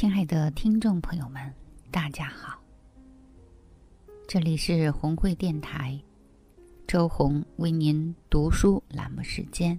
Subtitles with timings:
[0.00, 1.54] 亲爱的听众朋友们，
[1.90, 2.58] 大家好，
[4.26, 6.02] 这里是红会电台，
[6.86, 9.78] 周红为您读书栏目时间。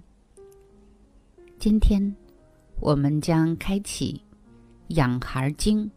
[1.58, 2.14] 今天
[2.78, 4.22] 我们将开启
[4.94, 5.86] 《养孩经》《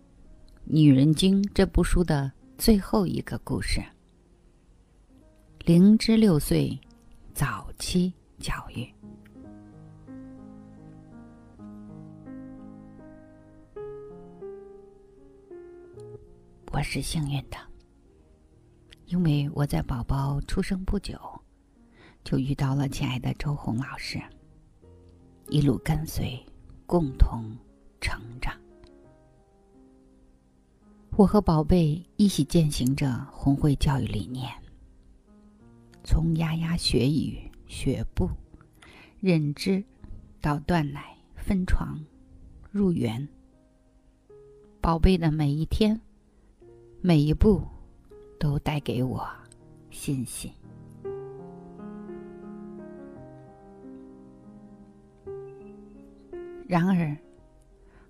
[0.64, 3.80] 女人经》这部书的最后一个故事——
[5.66, 6.76] 零至六岁
[7.36, 8.92] 早期教育。
[16.76, 17.56] 我是幸运的，
[19.06, 21.17] 因为我在宝宝出生不久，
[22.22, 24.22] 就遇到了亲爱的周红老师，
[25.48, 26.38] 一路跟随，
[26.86, 27.50] 共同
[28.02, 28.54] 成长。
[31.12, 34.52] 我和宝贝一起践行着红会教育理念，
[36.04, 38.30] 从牙牙学语、学步、
[39.22, 39.82] 认知，
[40.42, 41.98] 到断奶、分床、
[42.70, 43.26] 入园，
[44.82, 45.98] 宝贝的每一天。
[47.08, 47.61] 每一步
[48.39, 49.23] 都带给我
[49.92, 50.52] 信心。
[56.67, 57.16] 然而，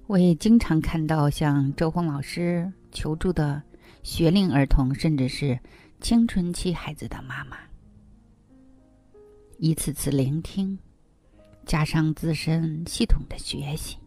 [0.08, 3.62] 我也经常看到向周红老师求助的
[4.02, 5.60] 学龄儿童，甚至是
[6.00, 7.58] 青春期孩子的妈妈，
[9.58, 10.80] 一次次聆听，
[11.66, 13.98] 加上自身系统的学习。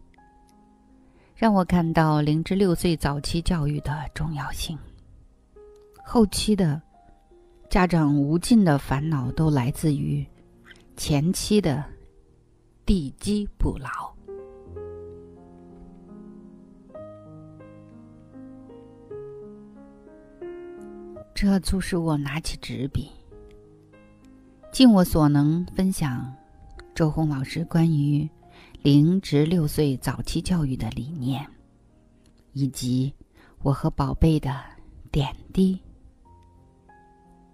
[1.39, 4.77] 让我看到零至六岁早期教育的重要性。
[6.03, 6.81] 后期的
[7.69, 10.27] 家长无尽的烦恼都来自于
[10.97, 11.81] 前期的
[12.85, 13.89] 地基不牢。
[21.33, 23.09] 这促使我拿起纸笔，
[24.73, 26.35] 尽我所能分享
[26.93, 28.29] 周红老师关于。
[28.81, 31.45] 零至六岁早期教育的理念，
[32.53, 33.13] 以及
[33.61, 34.57] 我和宝贝的
[35.11, 35.77] 点滴，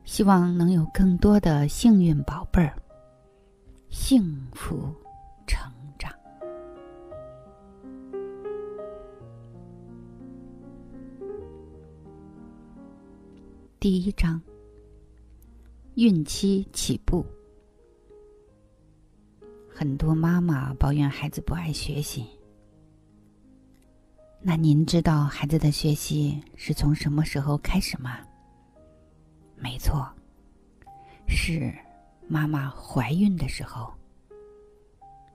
[0.03, 2.79] 希望能有更多的幸运宝贝儿
[3.89, 4.93] 幸福
[5.47, 6.13] 成长。
[13.79, 14.39] 第一章：
[15.95, 17.25] 孕期起步。
[19.77, 22.25] 很多妈妈抱怨孩子不爱学习，
[24.41, 28.19] 那您知道孩子的学习是从什么时候开始吗？
[29.57, 30.09] 没错，
[31.27, 31.75] 是
[32.25, 33.93] 妈妈怀孕的时候，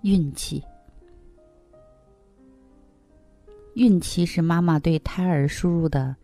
[0.01, 0.65] 孕期。
[3.75, 6.17] 孕期是妈妈对胎儿输入的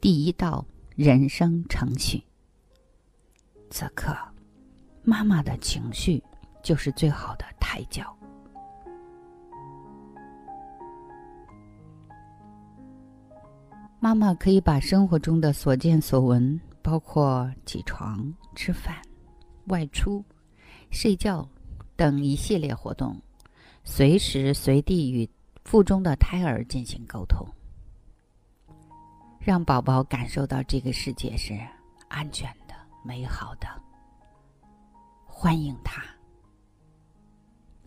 [0.00, 0.66] 第一道
[0.96, 2.20] 人生程序。
[3.70, 4.12] 此刻，
[5.04, 6.20] 妈妈的情绪。
[6.62, 8.04] 就是最好的胎教。
[13.98, 18.96] 妈妈可以把生活中的所见所闻，包括起床、吃饭、
[19.66, 20.24] 外出、
[20.90, 21.46] 睡觉
[21.96, 23.14] 等一系列活动，
[23.84, 25.28] 随时随地与
[25.64, 27.46] 腹中的胎儿进行沟通，
[29.38, 31.52] 让宝宝感受到这个世界是
[32.08, 33.68] 安全的、美好的，
[35.26, 36.02] 欢迎他。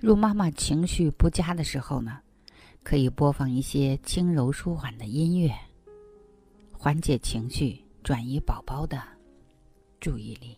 [0.04, 2.20] 若妈妈情绪不佳的时候呢，
[2.84, 5.50] 可以播放一些轻柔舒缓的音乐，
[6.74, 9.02] 缓解情绪，转移宝宝的
[10.02, 10.58] 注意力。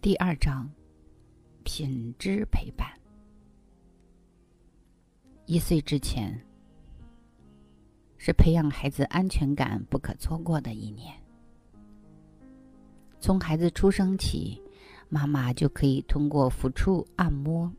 [0.00, 0.66] 第二章，
[1.64, 2.88] 品质陪伴。
[5.44, 6.42] 一岁之前，
[8.16, 11.14] 是培养孩子安全感不可错过的一年。
[13.24, 14.60] 从孩子出生起，
[15.08, 17.72] 妈妈就可以通过抚触、按摩，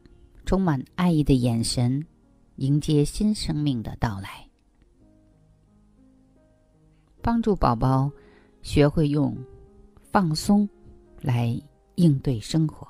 [0.43, 2.03] 充满爱意的眼神，
[2.55, 4.49] 迎接新生命的到来，
[7.21, 8.11] 帮助宝宝
[8.63, 9.37] 学会用
[10.11, 10.67] 放松
[11.21, 11.55] 来
[11.93, 12.87] 应对生活。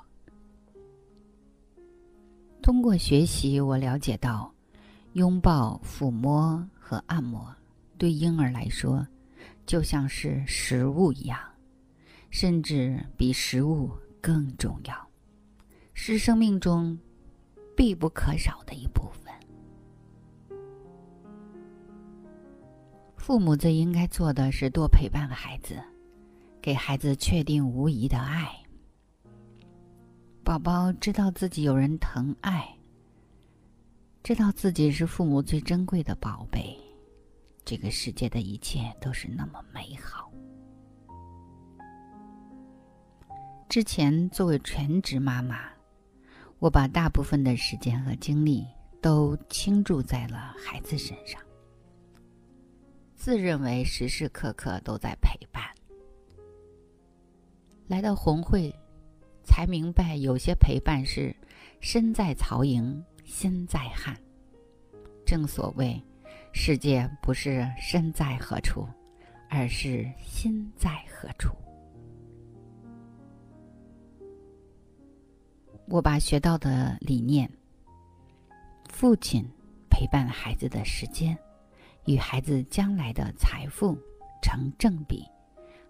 [2.62, 4.50] 通过学习，我了解到，
[5.12, 7.54] 拥抱、抚摸和按摩
[7.98, 9.06] 对婴儿来说，
[9.66, 11.38] 就像是食物一样，
[12.38, 13.90] 甚至比食物
[14.20, 15.10] 更重要，
[15.94, 17.00] 是生命中
[17.78, 19.34] 必不可少的一部分。
[23.16, 25.82] 父母最应该做的是多陪伴孩子，
[26.62, 28.54] 给孩子确定无疑的爱。
[30.44, 32.68] 宝宝知道自己有人疼爱，
[34.22, 36.78] 知道自己是父母最珍贵的宝贝。
[37.64, 40.30] 这个世界的一切都是那么美好。
[43.68, 45.70] 之前作为全职妈妈，
[46.60, 48.66] 我把大部分的时间和精力
[49.02, 51.42] 都倾注在了孩子身上，
[53.16, 55.64] 自认为时时刻刻都在陪伴。
[57.88, 58.74] 来到红会，
[59.44, 61.36] 才明白有些陪伴是
[61.82, 64.16] 身在曹营心在汉。
[65.26, 66.02] 正所谓。
[66.58, 68.88] 世界不是身在何处，
[69.50, 71.50] 而是心在何处。
[75.88, 77.50] 我把学到的理念，
[78.90, 79.46] 父亲
[79.90, 81.38] 陪伴孩子的时间，
[82.06, 83.98] 与孩子将来的财富
[84.42, 85.26] 成正比，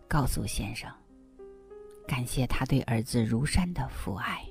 [0.07, 0.89] 告诉先生，
[2.07, 4.45] 感谢他对儿子如山的父爱。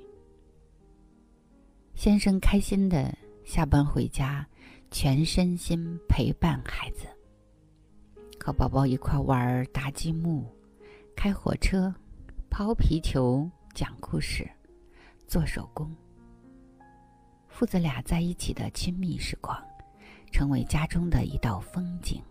[1.94, 4.46] 先生开心的下班回家。
[4.90, 7.08] 全身心陪伴孩子，
[8.38, 10.46] 和宝宝一块玩搭积木、
[11.16, 11.92] 开火车、
[12.48, 14.48] 抛皮球、讲故事、
[15.26, 15.94] 做手工。
[17.48, 19.56] 父子俩在一起的亲密时光，
[20.32, 22.22] 成为家中的一道风景。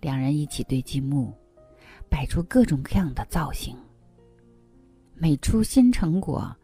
[0.00, 1.34] 两人一起堆积木，
[2.08, 3.76] 摆出各种各样的造型。
[5.14, 6.56] 每出新成果，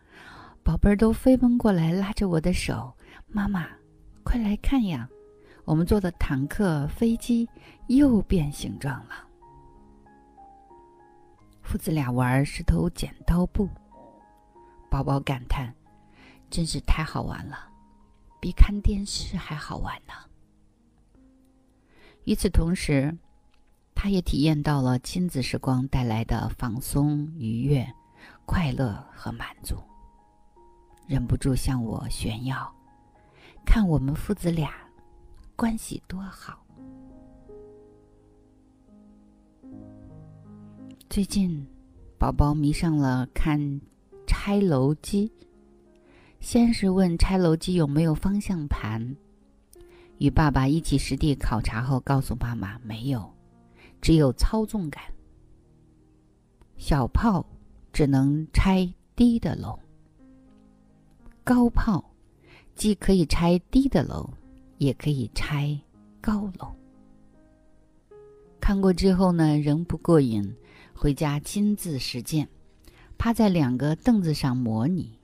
[0.62, 2.92] 宝贝儿都飞奔过来拉着我的手，
[3.26, 3.66] 妈妈。
[4.22, 5.08] 快来看呀！
[5.66, 7.48] 我们做的坦克、飞机
[7.88, 9.26] 又变形状了。
[11.62, 13.68] 父子俩玩石头剪刀布，
[14.94, 15.74] 宝宝感叹
[16.48, 17.68] ：“真是太好玩了，
[18.40, 20.12] 比看电视还好玩呢。”
[22.22, 23.12] 与此同时，
[23.92, 27.84] 他也体验到了亲子时光带来的放松、愉悦、
[28.46, 29.74] 快乐和满足，
[31.08, 32.72] 忍不住向我炫耀。
[33.66, 34.72] 看我们父子俩
[35.56, 36.64] 关系多好。
[41.10, 41.66] 最近，
[42.16, 43.80] 宝宝迷上了看
[44.46, 45.32] 拆楼机。
[46.38, 49.16] 先是问拆楼机有没有方向盘，
[50.18, 53.26] 与爸爸一起实地考察后，告诉妈妈没有，
[54.02, 55.02] 只有操纵感。
[56.76, 57.42] 小炮
[57.90, 58.86] 只能拆
[59.16, 59.78] 低的楼，
[61.42, 62.04] 高炮。
[62.74, 64.28] 既可以拆低的楼，
[64.76, 65.74] 也可以拆
[66.20, 66.70] 高楼。
[68.60, 70.54] 看过之后呢，仍不过瘾，
[70.92, 72.46] 回家亲自实践，
[73.18, 75.18] 趴在两个凳子上模拟。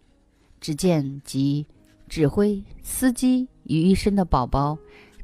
[0.60, 1.66] 只见集
[2.06, 4.76] 指挥、司机于一身的宝宝，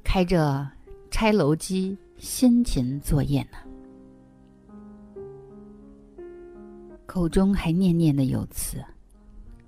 [0.03, 0.67] 开着
[1.11, 3.59] 拆楼机辛勤作业呢，
[7.05, 8.83] 口中还念念的有词：“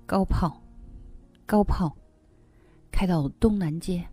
[0.07, 0.59] 高炮，
[1.45, 1.95] 高炮。”
[2.91, 4.03] 开到东南街。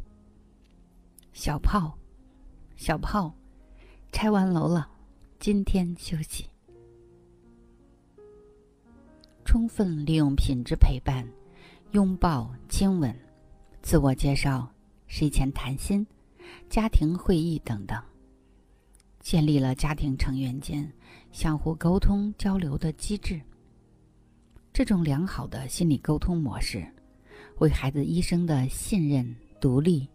[1.33, 1.97] 小炮，
[2.77, 3.35] 小炮，
[4.13, 4.89] 拆完楼了，
[5.41, 6.45] 今天休息。
[9.57, 11.27] 充分利用品质陪伴，
[11.93, 13.19] 拥抱、亲吻，
[13.81, 14.71] 自我介绍，
[15.07, 16.07] 睡前谈心，
[16.69, 17.99] 家庭会议等等，
[19.19, 20.93] 建立了家庭成员间
[21.33, 23.41] 相互沟通交流的机制。
[24.75, 26.87] 这种良好的心理沟通模式。
[27.57, 30.07] 为孩子一生的信任、独立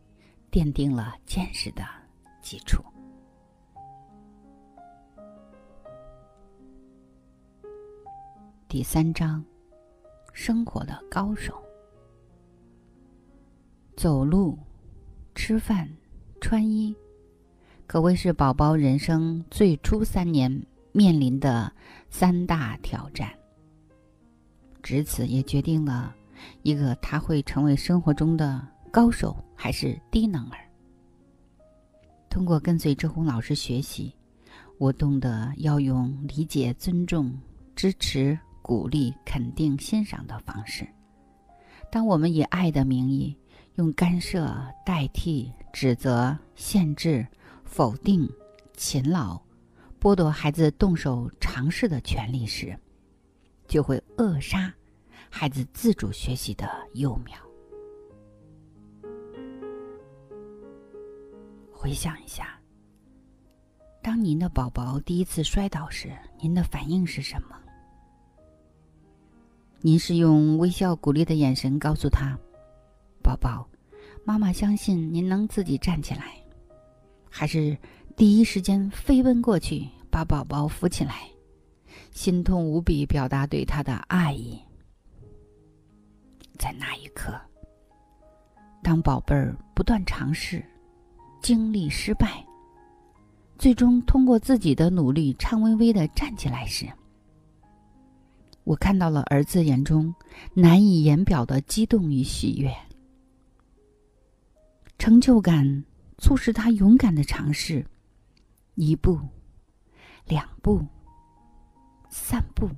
[0.52, 1.84] 奠定了坚实的
[2.44, 2.91] 基础。
[8.72, 9.44] 第三章，
[10.32, 11.62] 生活的高手。
[13.98, 14.58] 走路、
[15.36, 15.92] 吃饭、
[16.40, 16.96] 穿衣，
[17.86, 21.70] 可谓是宝宝人生最初三年面临的
[22.10, 23.30] 三大挑战。
[24.82, 26.16] 至此，也决定了。
[26.64, 30.58] 一个他会成为生活中的高手还是低能儿？
[32.30, 34.16] 通过跟随周红老师学习，
[34.78, 37.38] 我懂得要用理解、尊重、
[37.76, 38.40] 支持、
[38.72, 40.88] 鼓励、肯定、欣赏的方式。
[41.92, 43.36] 当我们以爱的名义，
[43.76, 44.50] 用干涉
[44.86, 47.28] 代替指责、限制、
[47.66, 48.32] 否定、
[48.78, 49.38] 勤劳，
[50.00, 52.74] 剥夺孩子动手尝试的权利时，
[53.68, 54.74] 就会扼杀。
[55.30, 57.38] 孩子自主学习的幼苗。
[61.74, 62.58] 回想一下，
[64.02, 67.58] 当您的宝宝第一次摔倒时，您的反应是什么？
[69.84, 72.38] 您是用微笑鼓励的眼神告诉他
[73.24, 73.68] ：“宝宝，
[74.24, 76.36] 妈妈相信您能自己站起来。”
[77.28, 77.76] 还是
[78.16, 81.28] 第一时间飞奔过去把宝宝扶起来，
[82.12, 84.60] 心痛无比，表达对他的爱意。
[86.60, 87.34] 在那一刻，
[88.84, 90.64] 当宝贝儿不断尝试、
[91.42, 92.46] 经历失败，
[93.58, 96.86] 最终通过自己的努力颤巍巍的站起来时，
[98.64, 100.14] 我看到了儿子眼中
[100.54, 102.72] 难以言表的激动与喜悦，
[104.98, 105.84] 成就感
[106.18, 107.86] 促使他勇敢的尝试，
[108.76, 109.20] 一步、
[110.26, 110.86] 两步、
[112.10, 112.70] 三步。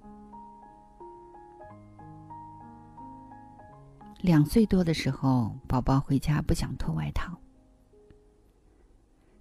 [4.21, 7.37] 两岁多的时候，宝宝回家不想脱外套。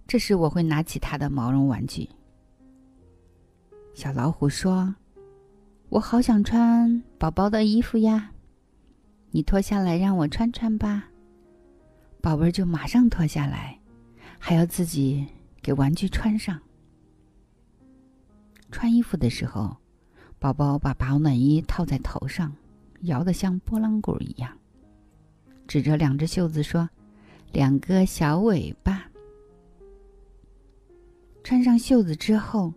[0.05, 2.09] 这时我会拿起他的毛绒玩具。
[3.93, 4.93] 小老虎说
[5.93, 8.31] ：“我好想穿宝宝的衣服呀，
[9.29, 11.07] 你脱下来让我穿穿吧。”
[12.19, 13.79] 宝贝儿就马上脱下来，
[14.39, 15.23] 还要自己
[15.61, 16.59] 给玩具穿上。
[18.71, 19.77] 穿衣服的时候，
[20.39, 22.51] 宝宝把保暖衣套在头上，
[23.01, 24.51] 摇得像拨浪鼓一样。
[25.67, 26.89] 指着两只袖子说
[27.53, 29.11] ：“两个小尾巴。”
[31.45, 32.73] 穿上袖子之后，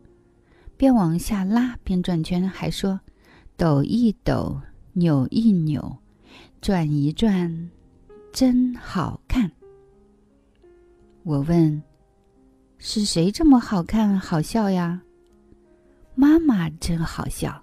[0.76, 3.00] 边往下拉边转圈，还说
[3.56, 4.60] ：“抖一抖，
[4.92, 5.96] 扭一扭，
[6.60, 7.70] 转一转，
[8.30, 9.50] 真好看。”
[11.25, 11.82] 我问
[12.76, 15.00] ：“是谁这么好看好笑呀？”
[16.14, 17.62] 妈妈真好笑。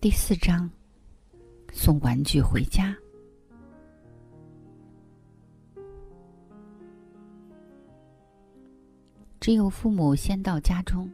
[0.00, 0.70] 第四章，
[1.72, 2.96] 送玩具回家。
[9.46, 11.08] 只有父母先到家中，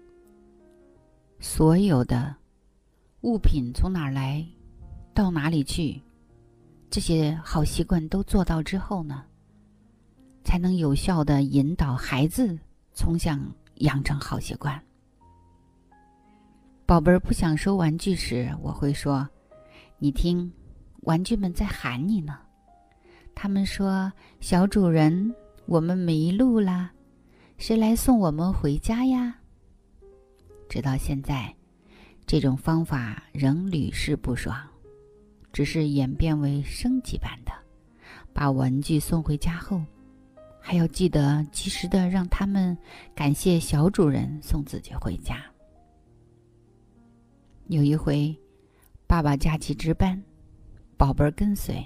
[1.39, 2.35] 所有的
[3.21, 4.43] 物品从哪儿来，
[5.13, 6.01] 到哪里去，
[6.89, 9.23] 这些好习惯都做到之后呢，
[10.45, 12.59] 才能有效的引导孩子
[12.95, 13.39] 从小
[13.81, 14.83] 养成好习惯。
[16.87, 19.29] 宝贝儿不想收玩具时，我会说
[20.01, 20.51] ：“你听，
[21.03, 22.39] 玩具们在喊你呢。
[23.35, 24.11] 他们说
[24.41, 25.35] ：‘小主人，
[25.67, 26.91] 我们迷路啦，
[27.63, 29.39] 谁来送我们回家呀？’
[30.69, 31.55] 直到现在，
[32.27, 34.61] 这种方法仍屡试不爽，
[35.53, 37.53] 只是演变为升级版的。
[38.33, 39.81] 把玩具送回家后，
[40.61, 42.77] 还要记得及时的让他们
[43.15, 45.37] 感谢小主人送自己回家。”
[47.71, 48.37] 有一回，
[49.07, 50.21] 爸爸假期值班，
[50.97, 51.81] 宝贝儿跟随，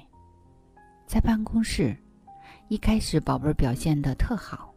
[1.06, 1.94] 在办公室。
[2.68, 4.72] 一开始，宝贝儿表现的特好，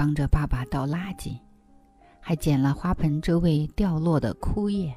[0.00, 1.36] 帮着爸爸倒垃圾，
[2.20, 4.96] 还捡了花盆周围掉落的枯叶。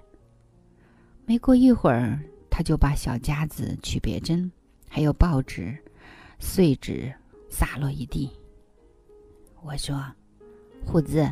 [1.25, 4.49] 没过一会儿，他就把小夹子、曲别针，
[4.87, 5.77] 还有报纸、
[6.39, 7.13] 碎纸
[7.49, 8.31] 洒落一地。
[9.61, 10.01] 我说
[10.87, 11.29] ：“虎子，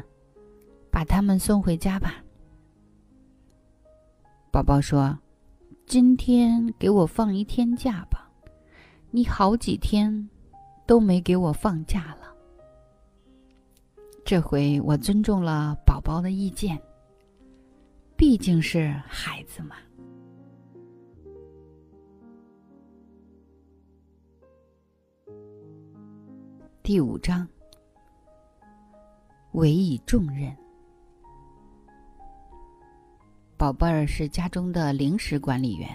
[0.92, 2.16] 把他们送回家吧。”
[4.52, 5.18] 宝宝说
[5.88, 8.30] ：“今天给我放一天假吧，
[9.12, 10.30] 你好几天
[10.86, 12.28] 都没给我放假了。”
[14.24, 16.82] 这回我尊重了宝宝的意见，
[18.16, 19.76] 毕竟是孩子嘛。
[26.82, 27.46] 第五章，
[29.52, 30.56] 委以重任。
[33.58, 35.90] 宝贝儿是家中的零食管理员、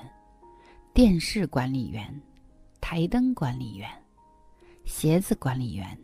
[0.92, 2.23] 电视管理员、
[2.83, 3.88] 台灯管理员、
[4.85, 5.99] 鞋子管理员、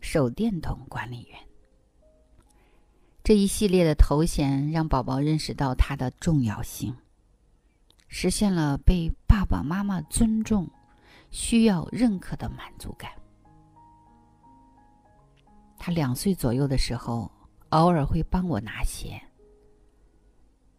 [0.00, 1.38] 手电筒管理员。
[3.24, 6.92] 这一系列的头衔让宝宝认识到它的重要性，
[8.08, 10.68] 实现了被爸爸妈妈尊重、
[11.30, 13.12] 需要认可的满足感。
[15.78, 17.30] 他两岁左右的时候，
[17.68, 19.20] 偶尔会帮我拿鞋。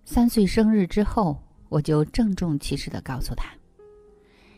[0.04, 3.54] 三岁生日之后，我就郑重其事的告诉他：“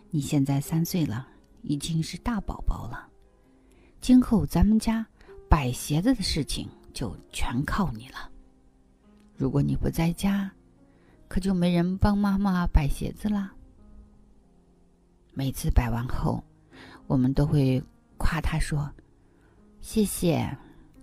[0.09, 1.27] 你现在三岁了，
[1.61, 3.07] 已经是大宝宝了。
[4.01, 5.05] 今后咱们家
[5.47, 8.31] 摆鞋子的事情就全靠你了。
[9.35, 10.49] 如果你不在家，
[11.27, 13.53] 可就没人帮妈妈摆鞋子啦。
[15.33, 16.41] 每次摆完后，
[17.05, 17.83] 我们都会
[18.17, 18.89] 夸他说
[19.81, 20.57] ：‘谢谢，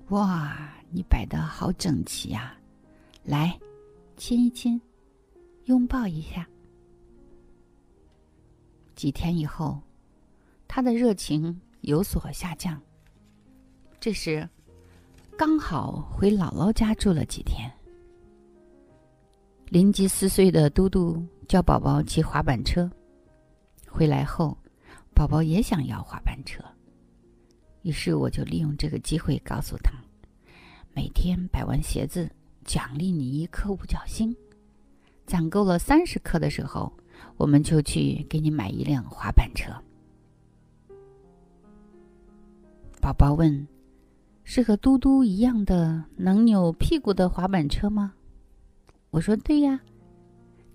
[0.08, 2.56] 哇，你摆的好整齐呀！’
[3.22, 3.56] 来。”
[4.16, 4.80] 亲一亲，
[5.64, 6.46] 拥抱一下。
[8.94, 9.80] 几天以后，
[10.68, 12.80] 他的热情有所下降。
[13.98, 14.48] 这时，
[15.36, 17.70] 刚好回姥姥家住了几天。
[19.68, 22.90] 临近四岁的嘟嘟教宝宝骑滑板车，
[23.88, 24.56] 回来后，
[25.14, 26.62] 宝宝也想要滑板车。
[27.80, 29.92] 于是我就利用这个机会告诉他：
[30.92, 32.30] 每天摆完鞋子，
[32.64, 34.34] 奖励你一颗五角星。
[35.24, 36.92] 攒够了三十颗的时候，
[37.38, 39.72] 我们就去给你买一辆滑板车。
[43.00, 43.66] 宝宝问
[44.44, 48.12] ：“是和嘟嘟一样的能扭屁股的滑板车吗？”
[49.10, 49.80] 我说：“对呀，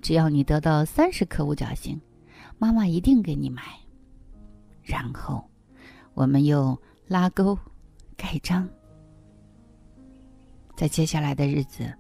[0.02, 2.00] 只要你得到三十颗五角星，
[2.58, 3.64] 妈妈一定给你买。”
[4.84, 5.44] 然后，
[6.14, 7.58] 我们又拉钩、
[8.16, 8.68] 盖章。
[10.76, 11.92] 在接下来的日子。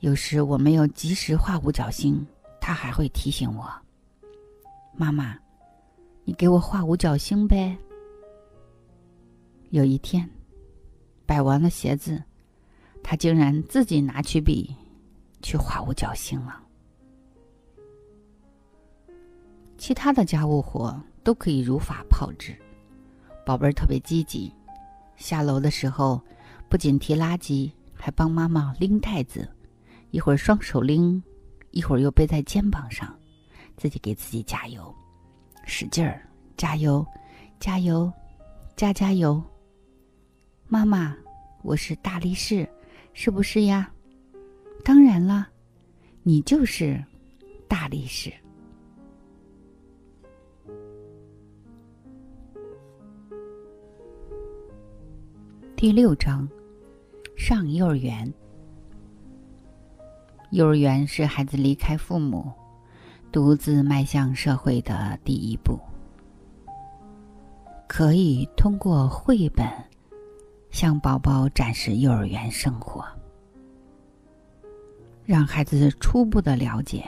[0.00, 2.24] 有时我没有及时画五角星，
[2.60, 3.68] 他还会提醒我
[4.94, 5.36] ：“妈妈，
[6.24, 7.76] 你给我画五角星呗。”
[9.70, 10.30] 有一天，
[11.28, 12.24] 摆完了鞋子，
[13.04, 14.74] 他竟然自己拿起笔
[15.42, 16.58] 去画五角星了。
[19.76, 22.56] 其他的家务活都可以如法炮制，
[23.44, 24.50] 宝贝儿特别积极，
[25.16, 26.18] 下楼的时候
[26.66, 29.46] 不仅提垃圾，还帮妈妈拎袋子。
[30.10, 31.22] 一会儿双手拎，
[31.72, 33.14] 一会儿又背在肩膀上，
[33.76, 34.94] 自己给自己加油，
[35.66, 37.06] 使劲儿，加油，
[37.60, 38.10] 加油，
[38.76, 39.44] 加加油。
[40.70, 41.16] 妈妈，
[41.62, 42.68] 我是大力士，
[43.14, 43.90] 是不是呀？
[44.84, 45.48] 当然了，
[46.22, 47.02] 你就是
[47.66, 48.30] 大力士。
[55.74, 56.46] 第六章，
[57.34, 58.30] 上幼儿园。
[60.50, 62.52] 幼儿园是孩子离开父母，
[63.32, 65.78] 独自迈向社会的第一步。
[67.86, 69.66] 可以通过绘本
[70.80, 73.04] 向宝宝展示幼儿园生活，
[75.24, 77.04] 让孩子初步的了解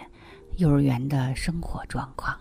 [0.56, 2.36] 幼儿园的生活状况，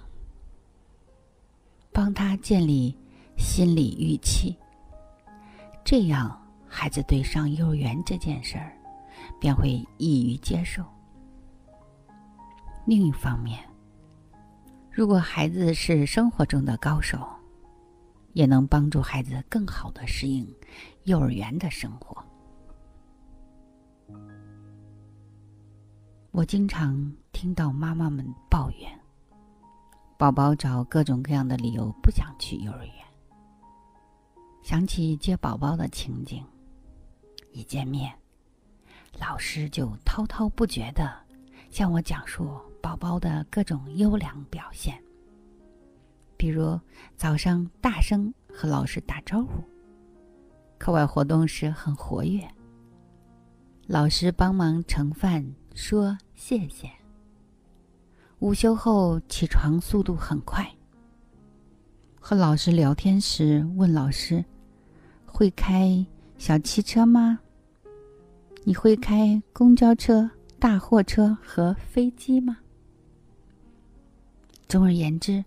[1.92, 2.98] 帮他建立
[3.38, 4.58] 心理预期。
[5.86, 6.36] 这样，
[6.68, 8.76] 孩子对上幼儿园这件事儿。
[9.40, 10.84] 便会易于接受。
[12.88, 13.64] 另一方面，
[14.90, 17.20] 如果孩子是生活中的高手，
[18.34, 20.48] 也能帮助孩子更好的适应
[21.10, 22.24] 幼儿园的生活。
[26.30, 28.88] 我经常听到妈妈们抱怨，
[30.20, 32.94] 宝宝找各种各样的理由不想去幼儿园。
[34.62, 36.46] 想起接宝宝的情景，
[37.54, 38.14] 一见面。
[39.20, 41.12] 老师就滔滔不绝的
[41.72, 45.04] 向我讲述宝宝的各种优良表现，
[46.38, 46.80] 比如
[47.18, 49.64] 早上大声和老师打招呼，
[50.80, 52.42] 课外活动时很活跃，
[53.86, 56.90] 老师帮忙盛饭说谢谢，
[58.40, 60.66] 午休后起床速度很快，
[62.18, 64.44] 和老师聊天时问老师
[65.26, 66.04] 会开
[66.38, 67.38] 小汽车吗？
[68.64, 72.58] 你会开公交车、大货车和飞机吗？
[74.70, 75.44] 总而言之，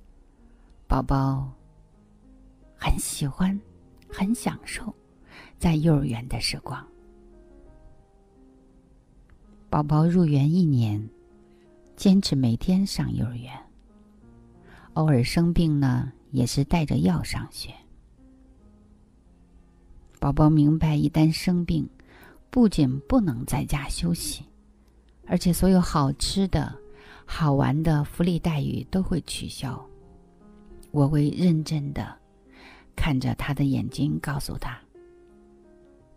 [0.87, 1.51] 宝宝
[2.77, 3.59] 很喜欢、
[4.11, 4.95] 很享受
[5.63, 6.85] 在幼儿园的时光。
[9.71, 11.09] 宝宝入园一年，
[11.95, 13.53] 坚持每天上幼儿园，
[14.95, 17.73] 偶尔生病呢，也是带着药上学。
[20.19, 21.89] 宝宝明白，一旦生病，
[22.51, 24.45] 不仅不能在家休息，
[25.29, 26.77] 而且所有好吃的、
[27.25, 29.81] 好玩的福利待遇都会取消。
[30.91, 32.19] 我会认真的
[32.97, 34.77] 看着他的眼睛，告诉他：“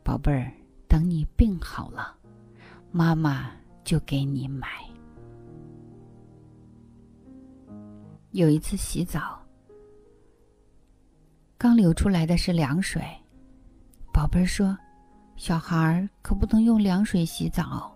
[0.05, 0.53] 宝贝儿，
[0.87, 2.15] 等你病好了，
[2.91, 3.49] 妈妈
[3.83, 4.67] 就给你买。”
[8.29, 9.41] 有一次洗澡，
[11.57, 13.01] 刚流出来的是凉水，
[14.13, 14.77] 宝贝儿说。
[15.37, 17.93] 小孩儿可不能用凉水洗澡，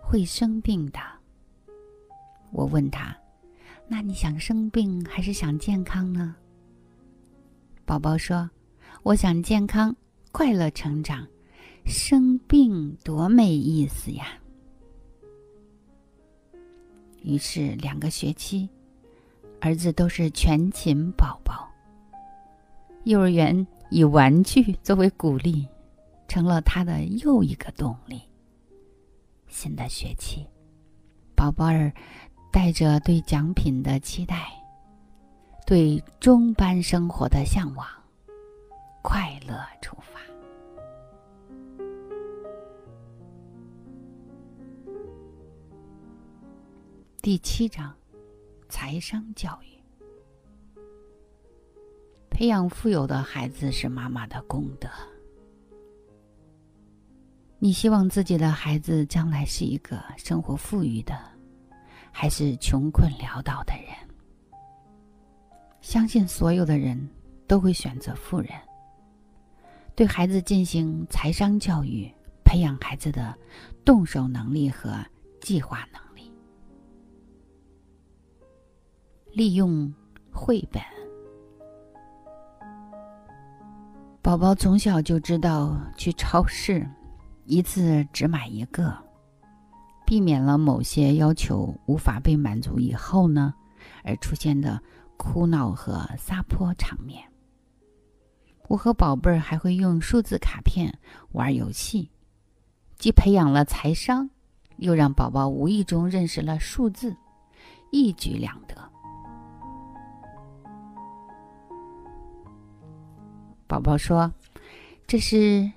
[0.00, 1.00] 会生病的。
[2.52, 3.12] 我问他
[3.88, 6.36] ：“那你想生病还是想健康呢？”
[7.84, 8.48] 宝宝说
[9.02, 9.92] ：“我想健康，
[10.30, 11.26] 快乐成长。
[11.86, 14.26] 生病多没意思呀！”
[17.22, 18.68] 于是两个学期，
[19.60, 21.66] 儿子都是全勤宝宝。
[23.04, 25.66] 幼儿园以玩具作为鼓励。
[26.28, 28.20] 成了他的又一个动力。
[29.46, 30.44] 新的学期，
[31.36, 31.94] 宝宝儿
[32.52, 34.52] 带着对奖品的期待，
[35.64, 37.86] 对中班生活的向往，
[39.02, 40.15] 快乐出发。
[47.26, 47.92] 第七章，
[48.68, 49.66] 财商教育。
[52.30, 54.88] 培养富有的孩子是妈妈的功德。
[57.58, 61.18] 你希望自己的孩子将来是一个生活富裕的，
[62.12, 63.92] 还是穷困潦倒的人？
[65.80, 67.10] 相信所有的人
[67.48, 68.50] 都会选择富人。
[69.96, 72.08] 对孩子进行财商教育，
[72.44, 73.36] 培养孩子的
[73.84, 75.04] 动手能力和
[75.40, 76.05] 计划能力
[79.36, 79.92] 利用
[80.32, 80.82] 绘本，
[84.22, 86.88] 宝宝从小就知道去超市
[87.44, 88.96] 一次只买一个，
[90.06, 93.52] 避免了某些要求无法被满足以后呢，
[94.02, 94.80] 而出现的
[95.18, 97.22] 哭闹和撒泼场面。
[98.68, 100.98] 我和宝贝儿还会用数字卡片
[101.32, 102.10] 玩游戏，
[102.96, 104.30] 既培养了财商，
[104.78, 107.14] 又让宝宝无意中认识了数字，
[107.90, 108.85] 一举两得。
[113.66, 114.32] 宝宝说
[115.08, 115.70] ：“这是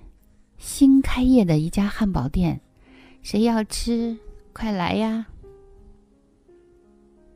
[0.58, 2.62] 新开业的一家汉堡店，
[3.24, 4.16] 谁要吃，
[4.54, 5.26] 快来呀！”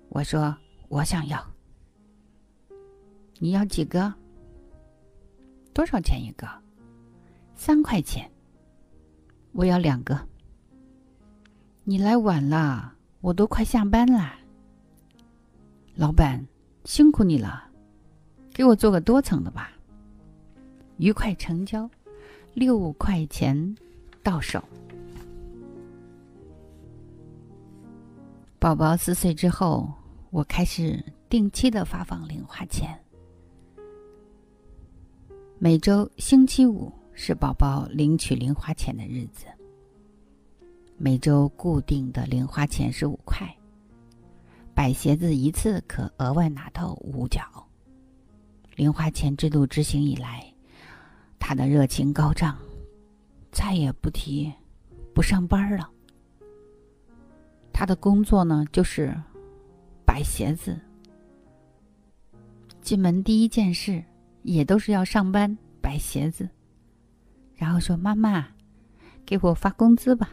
[0.10, 0.56] 我说
[0.90, 1.44] ：“我想要。
[3.40, 4.14] 你要几个？
[5.74, 6.48] 多少钱一个？
[7.56, 8.30] 三块钱。
[9.54, 10.20] 我要两个。
[11.84, 14.36] 你来晚了，我都快下班了。
[15.96, 16.46] 老板，
[16.86, 17.64] 辛苦你了，
[18.54, 19.72] 给我做个多层的吧。”
[20.98, 21.90] 愉快成交，
[22.54, 23.76] 六块钱
[24.22, 24.64] 到手。
[28.60, 29.92] 宝宝四岁之后，
[30.30, 32.98] 我开始定期的发放零花钱。
[35.60, 39.48] 每周星期五是宝宝领取零花钱的日子。
[40.96, 43.54] 每周固定的零花钱是五块，
[44.74, 47.42] 摆鞋子一次可额外拿到五角。
[48.76, 50.53] 零花钱制度执行以来。
[51.46, 52.58] 他的热情高涨，
[53.52, 54.50] 再也不提
[55.14, 55.92] 不上班了。
[57.74, 59.14] 他的工作呢，就是
[60.06, 60.80] 摆鞋子。
[62.82, 64.02] 进门第一件事
[64.44, 66.50] 也都是要上班摆鞋子，
[67.56, 68.48] 然后说：“妈妈，
[69.26, 70.30] 给我发工资吧。”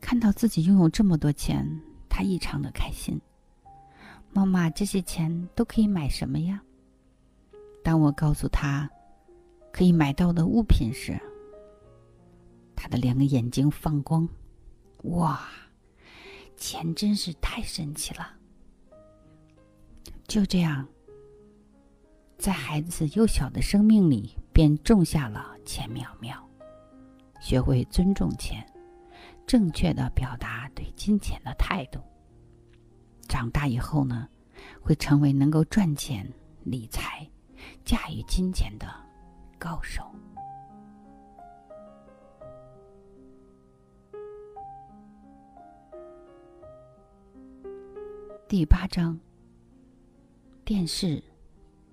[0.00, 1.68] 看到自己拥有这么多钱，
[2.08, 3.20] 他异常的开心。
[4.32, 6.62] 妈妈，这些钱都可以买什么呀？
[7.82, 8.88] 当我告诉他
[9.72, 11.18] 可以买到的物品时，
[12.76, 14.28] 他的两个眼睛放光。
[15.04, 15.48] 哇，
[16.56, 18.36] 钱真是太神奇了！
[20.28, 20.86] 就这样，
[22.36, 26.36] 在孩子幼小的生命里便种下了钱苗苗，
[27.40, 28.64] 学会尊重钱，
[29.46, 31.98] 正确的表达对金钱的态度。
[33.26, 34.28] 长大以后呢，
[34.80, 36.30] 会成为能够赚钱、
[36.62, 37.26] 理财。
[37.84, 38.86] 驾驭金钱的
[39.58, 40.02] 高手。
[48.48, 49.18] 第八章：
[50.64, 51.22] 电视、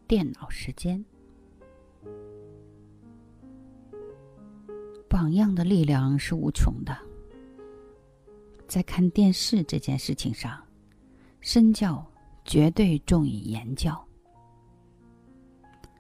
[0.08, 1.04] 电脑时间。
[5.08, 6.98] 榜样的力量是无穷的。
[8.68, 10.66] 在看电视这件事情上，
[11.42, 12.06] 身教
[12.44, 14.07] 绝对重于言教。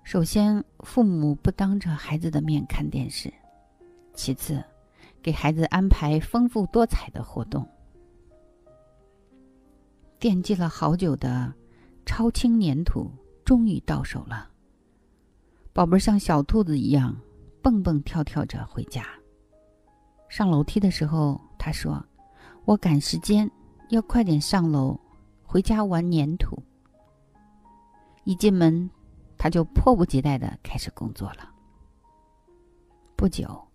[0.08, 3.30] 首先，父母不当着孩子的面看电视；
[4.14, 4.64] 其次，
[5.22, 7.68] 给孩子安排丰富多彩的活动。
[10.18, 11.54] 惦记了好久的
[12.06, 13.12] 超轻粘土
[13.44, 14.50] 终于到手了。
[15.74, 17.14] 宝贝儿像小兔子一样
[17.62, 19.06] 蹦蹦跳跳着回家。
[20.30, 22.02] 上楼梯的时候，他说
[22.64, 23.52] ：“我赶时间，
[23.90, 24.98] 要快点上楼，
[25.44, 26.58] 回家玩粘土。”
[28.24, 28.90] 一进门。
[29.38, 31.50] 他就迫不及待的开始工作了。
[33.16, 33.68] 不久，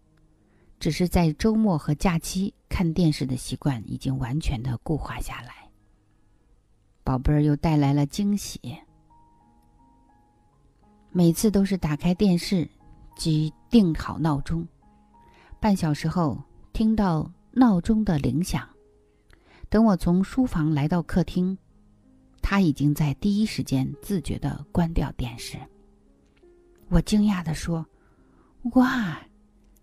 [0.79, 5.69] 只是在周末和假期看电视的习惯已经完全的固化下来。
[7.05, 8.61] 宝贝儿又带来了惊喜，
[11.11, 12.69] 每次都是打开电视，
[13.17, 14.67] 即定好闹钟，
[15.61, 16.41] 半小时后
[16.73, 18.69] 听到闹钟的铃响，
[19.69, 21.59] 等我从书房来到客厅。
[22.43, 25.57] 他已经在第一时间自觉的关掉电视。
[26.89, 27.87] 我惊讶的说
[28.75, 29.19] ：“哇，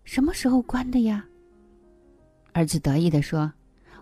[0.04, 1.26] 什么时候关的呀？”
[2.54, 3.52] 儿子得意的说：“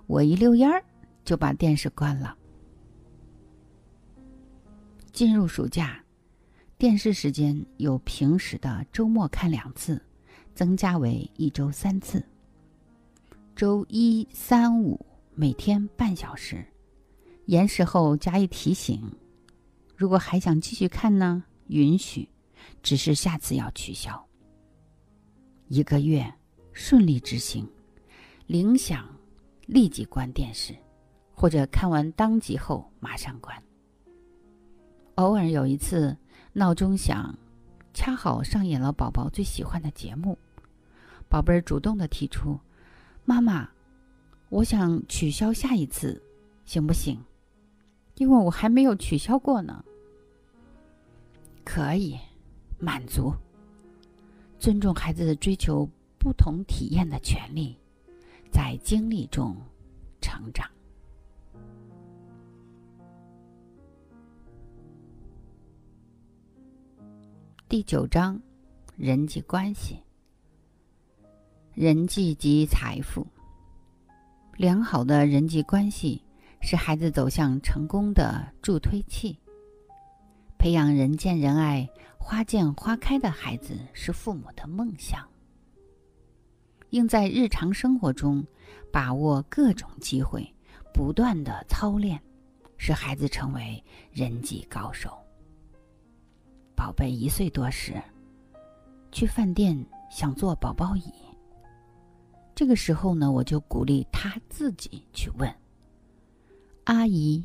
[0.08, 0.84] 我一溜烟儿
[1.24, 2.36] 就把电视关了。”
[5.14, 6.04] 进入暑假，
[6.78, 10.02] 电视时间由平时的周末看两次，
[10.54, 12.22] 增加为一周三次。
[13.56, 15.00] 周一、三、五
[15.34, 16.64] 每天半小时，
[17.48, 19.04] 延时后加以提醒。
[19.98, 22.30] 如果还想继续看呢，允许，
[22.82, 24.26] 只是下次要取消。
[25.68, 26.34] 一个月
[26.72, 27.68] 顺利执行，
[28.46, 29.06] 铃响
[29.66, 30.74] 立即关电视。
[31.40, 33.56] 或者看完当集后马上关。
[35.16, 36.18] 偶尔有一次
[36.52, 37.38] 闹钟响，
[37.94, 40.36] 恰好上演了宝宝最喜欢的节目，
[41.30, 42.60] 宝贝儿主动的提出
[43.24, 43.70] ：“妈妈，
[44.50, 46.20] 我想取消下一次，
[46.66, 47.24] 行不行？
[48.18, 49.84] 因为我还没有取消过呢。”
[51.66, 52.18] 可以，
[52.80, 53.34] 满足。
[54.60, 57.78] 尊重孩子的追求不同体验的权利，
[58.52, 59.56] 在经历中
[60.20, 60.68] 成长。
[67.70, 68.42] 第九章，
[68.96, 70.00] 人际关系。
[71.76, 73.28] 人际及财富。
[74.56, 76.24] 良好的人际关系
[76.62, 79.40] 是孩子走向成功的助推器。
[80.58, 85.28] 培养人见人爱、花见花开的孩子是父母的梦想。
[86.90, 88.46] 应在日常生活中
[88.92, 90.50] 把握各种机会，
[90.94, 92.22] 不断的操练，
[92.78, 95.18] 使孩子成为人际高手。
[96.76, 98.02] 宝贝一岁多时，
[99.12, 99.78] 去饭店
[100.10, 101.12] 想坐宝宝椅。
[102.56, 105.54] 这个时候呢，我就鼓励他自己去问
[106.88, 107.44] ：“阿姨，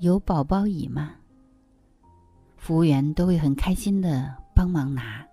[0.00, 1.12] 有宝宝椅吗？”
[2.58, 5.24] 服务员都会很开心的帮忙拿，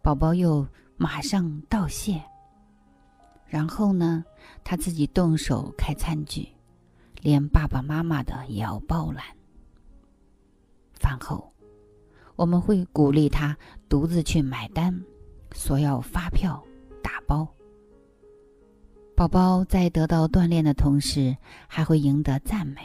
[0.00, 0.66] 宝宝又
[0.96, 2.18] 马上道谢。
[3.46, 4.24] 然后呢，
[4.64, 6.48] 他自己动手开餐具，
[7.20, 9.22] 连爸爸妈妈的也要包揽。
[10.94, 11.52] 饭后。
[12.36, 14.98] 我们会鼓励他独自去买单，
[15.52, 16.62] 索要发票、
[17.02, 17.46] 打包。
[19.16, 21.34] 宝宝在得到锻炼的同时，
[21.66, 22.82] 还会赢得赞美，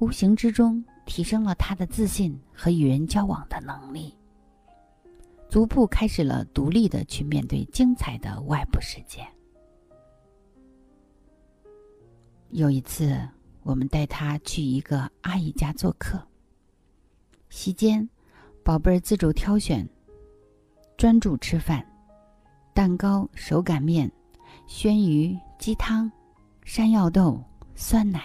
[0.00, 4.14] 无形之中提升了他的自信和与人交往的能力，
[5.48, 9.26] 逐步开始了独立的去面对精彩的外部世界。
[12.50, 13.18] 有一次，
[13.62, 16.22] 我们带他去一个阿姨家做客，
[17.48, 18.06] 席间。
[18.62, 19.88] 宝贝儿自主挑选，
[20.98, 21.82] 专注吃饭，
[22.74, 24.12] 蛋糕、手擀面、
[24.68, 26.12] 鲜鱼、鸡汤、
[26.62, 27.42] 山药豆、
[27.74, 28.20] 酸奶，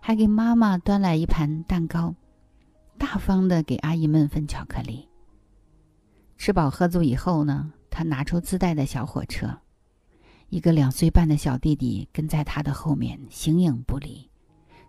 [0.00, 2.12] 还给妈妈端来一盘蛋糕，
[2.98, 5.08] 大方的给阿姨们分巧克力。
[6.36, 9.56] 吃饱喝足以后呢，他拿出自带的小火车，
[10.48, 14.28] 一个两岁半的小弟弟跟在他的后面形影不离，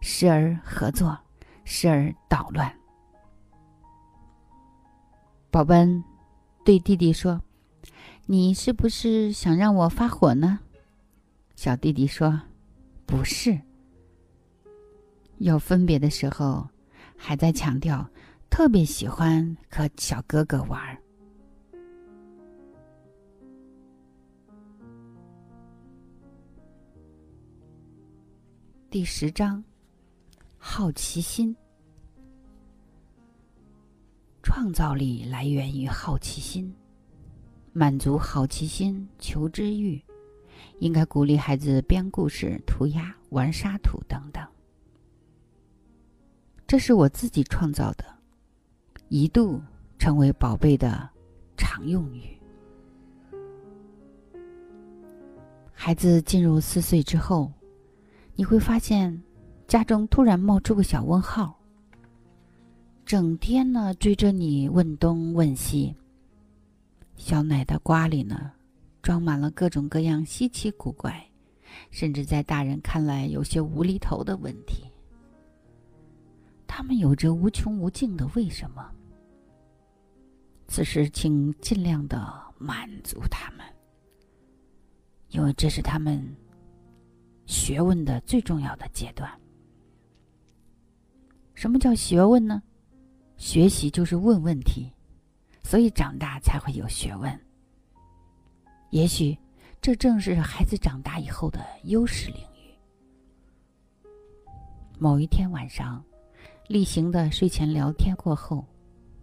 [0.02, 1.16] 时而合作，
[1.66, 2.76] 时而捣乱。
[5.52, 5.86] 宝贝
[6.66, 7.40] 对弟弟说
[8.26, 10.60] ：“你是不是想让我发火呢？”
[11.56, 12.42] 小弟弟说
[13.06, 13.60] ：“不是。”
[15.40, 16.68] 要分别的时候，
[17.18, 18.08] 还在强调
[18.50, 20.98] 特别喜欢和小哥哥玩。
[28.90, 29.64] 第十章，
[30.58, 31.56] 好奇心。
[34.44, 36.76] 创造力来源于好奇心，
[37.74, 40.02] 满足好奇心、求知欲，
[40.80, 44.46] 应该鼓励孩子编故事、涂鸦、玩沙土等等。
[46.68, 48.04] 这是我自己创造的，
[49.08, 49.62] 一度
[49.98, 51.10] 成为宝贝的
[51.56, 52.38] 常用语。
[55.72, 57.52] 孩子进入四岁之后，
[58.36, 59.22] 你会发现
[59.66, 61.58] 家中突然冒出个小问号。
[63.06, 65.96] 整天呢追着你问东问西。
[67.22, 68.52] 小奶的瓜里呢，
[69.04, 71.24] 装满了各种各样稀奇古怪，
[71.92, 74.90] 甚至在大人看来有些无厘头的问题。
[76.66, 78.92] 他们有着无穷无尽的为什么。
[80.68, 83.64] 此时，请尽量的满足他们，
[85.30, 86.28] 因为这是他们
[87.46, 89.32] 学问的最重要的阶段。
[91.54, 92.64] 什么叫学问呢？
[93.38, 94.92] 学习就是问问题，
[95.63, 97.39] 所以长大才会有学问。
[98.89, 99.38] 也许，
[99.82, 102.76] 这正是孩子长大以后的优势领域。
[105.00, 106.04] 某一天晚上，
[106.67, 108.65] 例行的睡前聊天过后，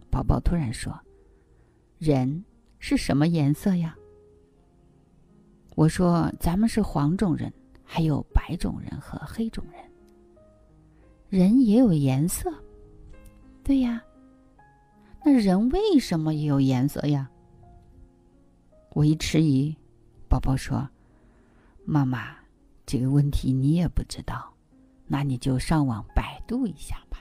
[0.09, 0.99] 宝宝突然说
[1.99, 2.43] ：“人
[2.79, 3.95] 是什么颜色呀？”
[5.75, 9.81] 我说：“咱们是黄种人，还有白种人和黑种人。
[11.29, 12.51] 人也有颜色。”
[13.63, 14.03] 对呀。
[15.23, 17.29] 那人为什么也有颜色呀？
[18.91, 19.75] 我一迟疑，
[20.27, 20.89] 宝宝说
[21.85, 22.35] ：“妈妈，
[22.85, 24.51] 这个问题你也不知道，
[25.07, 27.19] 那你就上网百度一下吧。”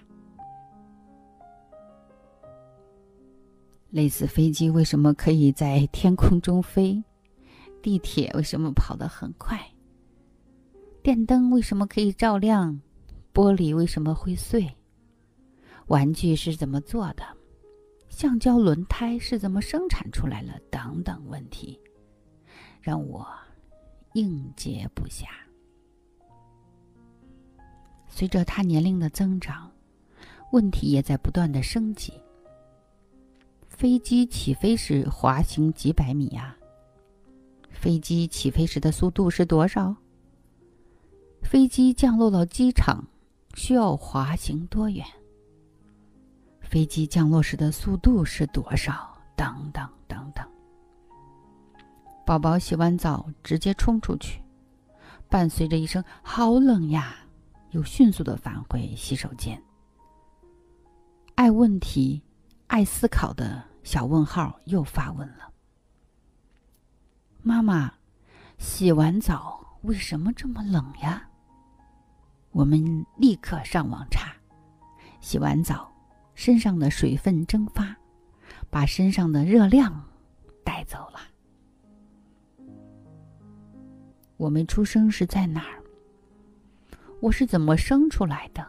[3.90, 7.02] 类似飞机为什么可以在天空中飞？
[7.82, 9.60] 地铁为什么跑得很快？
[11.02, 12.80] 电灯为什么可以照亮？
[13.32, 14.76] 玻璃为什么会碎？
[15.86, 17.22] 玩具是怎么做的？
[18.18, 20.58] 橡胶轮胎是怎么生产出来了？
[20.72, 21.78] 等等问题，
[22.80, 23.24] 让我
[24.14, 25.26] 应接不暇。
[28.08, 29.70] 随着他年龄的增长，
[30.50, 32.12] 问题也在不断的升级。
[33.68, 36.56] 飞机起飞时滑行几百米呀？
[37.70, 39.94] 飞机起飞时的速度是多少？
[41.44, 43.06] 飞机降落到机场
[43.54, 45.06] 需要滑行多远？
[46.68, 49.16] 飞机降落时的速度是多少？
[49.34, 50.46] 等等等等。
[52.26, 54.42] 宝宝洗完澡直接冲出去，
[55.30, 57.16] 伴随着一声“好冷呀”，
[57.72, 59.60] 又迅速的返回洗手间。
[61.36, 62.22] 爱问题、
[62.66, 63.64] 爱思考的。
[63.84, 65.50] 小问号又发问了
[67.40, 67.90] ：“妈妈，
[68.58, 71.26] 洗完澡为什么这么冷呀？”
[72.52, 74.34] 我们立刻上网查，
[75.20, 75.90] 洗完澡，
[76.38, 77.96] 身上的水分蒸发，
[78.70, 80.04] 把身上的热量
[80.62, 81.18] 带走了。
[84.36, 85.82] 我们出生是在哪儿？
[87.20, 88.64] 我是怎么生出来的？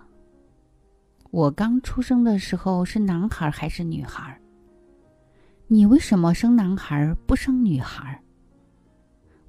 [1.29, 4.35] 我刚出生的时候是男孩还是女孩？
[5.67, 8.19] 你为什么生男孩不生女孩？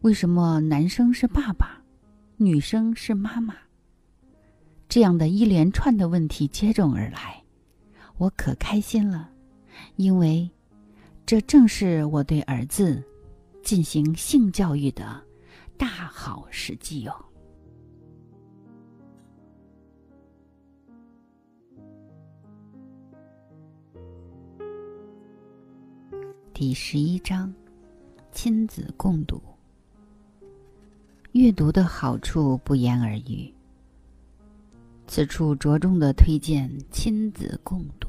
[0.02, 1.80] 为什么男生是爸爸，
[2.37, 3.54] 女生是妈妈？
[4.90, 7.39] 这样的一连串的问题接踵而来，
[8.20, 9.30] 我可开心了，
[9.96, 10.46] 因为
[11.24, 13.02] 这正是我对儿子
[13.62, 15.18] 进行性教育的
[15.78, 17.14] 大好时机哟。
[26.52, 27.50] 第十一章：
[28.33, 29.40] 亲子共读。
[31.33, 33.50] 阅读的好处不言而喻。
[35.11, 38.09] 此处着重的推荐亲子共读。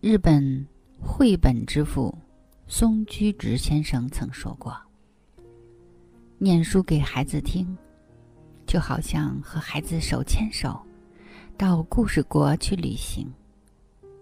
[0.00, 0.66] 日本
[1.00, 2.12] 绘本之父
[2.66, 4.76] 松居直先生曾说过
[6.38, 7.78] ：“念书给孩子听，
[8.66, 10.84] 就好像和孩子手牵手，
[11.56, 13.32] 到故事国去旅行。”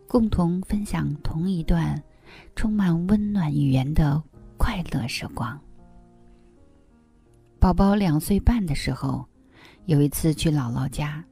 [0.06, 1.98] 共同分享同一段
[2.54, 4.22] 充满温暖语言的
[4.58, 5.58] 快乐时光。
[7.58, 9.26] 宝宝两岁半的时候，
[9.86, 11.24] 有一次去姥姥家，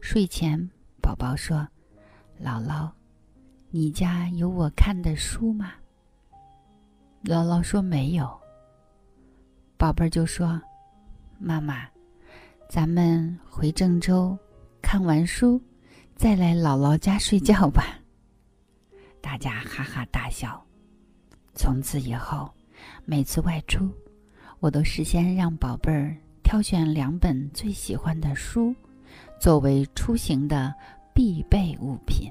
[0.00, 0.58] 睡前
[1.02, 1.66] 宝宝说
[2.42, 2.90] ：“姥姥，
[3.70, 5.72] 你家有我看的书吗？”
[7.22, 8.28] 姥姥说：“没有。”
[9.76, 10.60] 宝贝儿就说
[11.38, 11.86] ：“妈妈，
[12.68, 14.36] 咱们回郑州，
[14.80, 15.60] 看完书。”
[16.16, 17.98] 再来姥姥家睡觉吧。
[19.20, 20.64] 大家哈哈大笑。
[21.52, 22.50] 从此以后，
[23.04, 23.90] 每次外出，
[24.60, 28.72] 我都事先让宝贝儿挑选两本最喜欢的书，
[29.40, 30.72] 作为出行的
[31.12, 32.30] 必备物品。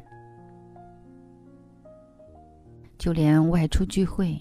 [2.97, 4.39] 就连外出聚会，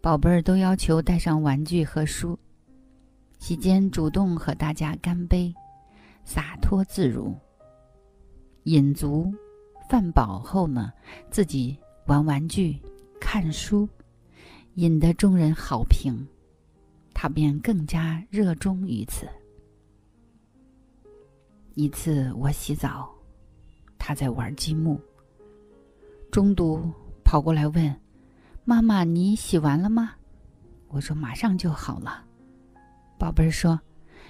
[0.00, 2.36] 宝贝儿都要求带上玩具和书。
[3.38, 5.54] 席间主动和大家干杯，
[6.24, 7.32] 洒脱自如。
[8.64, 9.32] 饮足
[9.88, 10.92] 饭饱后呢，
[11.30, 12.76] 自己玩玩具、
[13.20, 13.88] 看书，
[14.74, 16.26] 引得众人好评，
[17.20, 19.26] 他便更加热衷于此。
[21.74, 23.12] 一次我洗澡，
[23.98, 25.00] 他在玩积木，
[26.30, 26.80] 中途
[27.24, 28.00] 跑过来问
[28.64, 30.12] ：“妈妈，你洗完了吗？”
[30.86, 32.24] 我说：“马上就好了。”
[33.18, 33.80] 宝贝儿说：“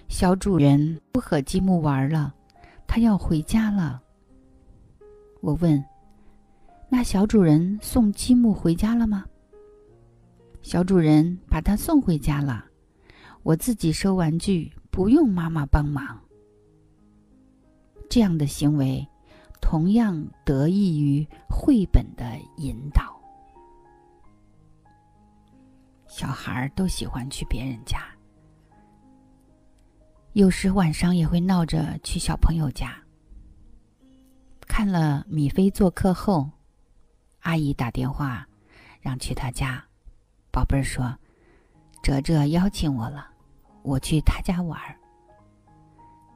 [0.09, 2.35] 小主人不和积木玩了，
[2.87, 4.03] 他要回家了。”
[5.43, 5.85] 我问
[6.89, 9.27] ：“那小主人送积木回家了吗？”
[10.63, 12.65] 小主人把他送回家了，
[13.49, 16.21] 我自己收玩具，不用妈妈帮忙。
[18.11, 19.09] 这样的行为，
[19.59, 23.19] 同样得益于绘本的引导。
[26.07, 28.03] 小孩儿都喜欢去别人家，
[30.35, 33.03] 有时晚上也会闹着去小朋友家。
[34.61, 36.51] 看了米菲做客后，
[37.41, 38.47] 阿姨打电话
[39.01, 39.83] 让去他家。
[40.53, 41.19] 宝贝儿说
[42.05, 43.31] ：“哲哲邀请我了，
[43.89, 44.95] 我去他家玩儿。”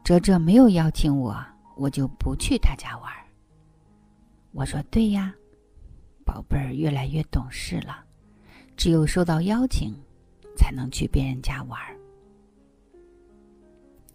[0.02, 1.36] 哲哲没有邀请我，
[1.76, 3.24] 我就不去他家玩儿。
[4.52, 5.32] 我说：“对呀，
[6.24, 8.04] 宝贝儿越来越懂事了，
[8.76, 9.94] 只有受到邀请，
[10.56, 11.96] 才能去别人家玩儿。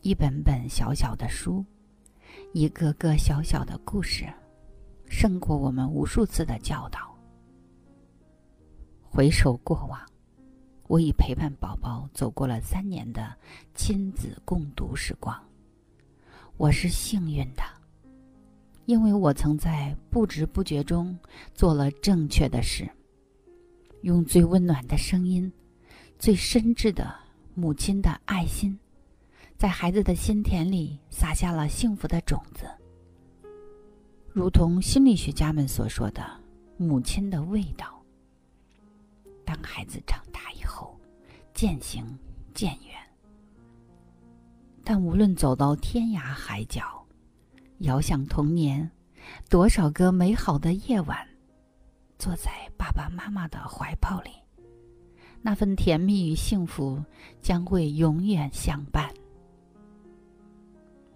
[0.01, 1.65] 一本本小小的书，
[2.53, 4.25] 一个个小小的故事，
[5.09, 7.15] 胜过我们无数次的教导。
[9.01, 9.99] 回首过往，
[10.87, 13.35] 我已陪伴宝宝走过了三年的
[13.75, 15.37] 亲子共读时光，
[16.55, 17.63] 我是幸运的。”
[18.87, 21.19] 因为我曾在不知不觉中
[21.53, 22.89] 做了正确的事，
[24.01, 25.51] 用最温暖的声音、
[26.17, 27.13] 最深挚的
[27.53, 28.79] 母亲的爱心，
[29.57, 32.65] 在孩子的心田里撒下了幸福的种子。
[34.31, 36.25] 如同心理学家们所说的
[36.77, 37.93] “母亲的味道”。
[39.47, 40.99] 当孩子长大以后，
[41.53, 42.05] 渐行
[42.53, 42.97] 渐远，
[44.83, 47.01] 但无论走到天涯海角。
[47.79, 48.91] 遥想童年，
[49.49, 51.25] 多少个美好的夜晚，
[52.19, 54.31] 坐在爸爸妈妈的怀抱里，
[55.41, 57.01] 那份甜蜜与幸福
[57.41, 59.09] 将会永远相伴。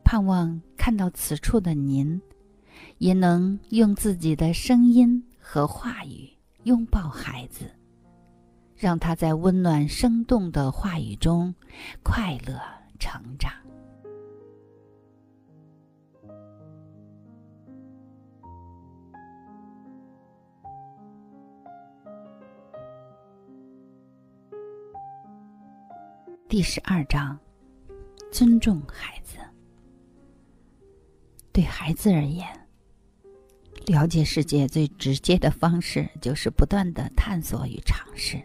[0.05, 2.21] 盼望看到此处的您，
[2.99, 6.29] 也能用自己的声音和话语
[6.63, 7.69] 拥抱孩子，
[8.82, 11.53] 让他在温暖生动的话语中
[12.01, 12.59] 快乐
[12.97, 13.53] 成长。
[26.49, 27.38] 第十二章：
[28.32, 29.38] 尊重孩子。
[31.51, 32.47] 对孩子而言，
[33.86, 38.41] 了解世界最直接的方式就是不断的探索与尝试。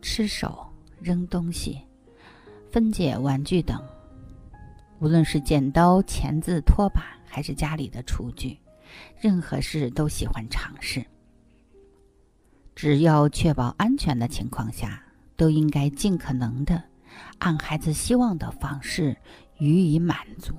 [0.00, 0.66] 吃手、
[1.00, 1.80] 扔东西、
[2.70, 3.82] 分解玩具等，
[4.98, 8.58] 无论是剪刀、钳子、拖把，还是家里的厨具，
[9.20, 11.04] 任何事都喜欢尝试。
[12.74, 15.02] 只要确保安全的情况下。
[15.40, 16.84] 都应该尽可能的
[17.38, 19.16] 按孩子希望的方式
[19.56, 20.52] 予以满足。